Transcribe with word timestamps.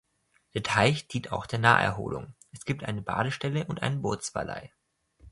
Der 0.55 0.63
Teich 0.63 1.07
dient 1.07 1.31
auch 1.31 1.45
der 1.45 1.59
Naherholung, 1.59 2.33
es 2.53 2.65
gibt 2.65 2.83
eine 2.83 3.03
Badestelle 3.03 3.65
und 3.67 3.83
einen 3.83 4.01
Bootsverleih. 4.01 4.71